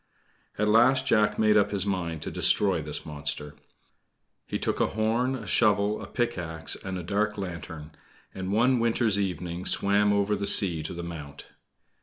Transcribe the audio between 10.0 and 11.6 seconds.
over the sea to the Mount.